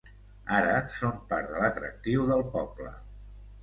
[0.59, 0.71] Ara
[1.01, 2.99] són part de l'atractiu del poble.